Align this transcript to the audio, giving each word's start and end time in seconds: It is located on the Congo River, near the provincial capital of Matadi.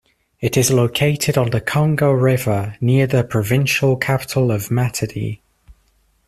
It 0.39 0.57
is 0.57 0.71
located 0.71 1.37
on 1.37 1.51
the 1.51 1.61
Congo 1.61 2.09
River, 2.09 2.75
near 2.81 3.05
the 3.05 3.23
provincial 3.23 3.97
capital 3.97 4.49
of 4.49 4.71
Matadi. 4.71 5.43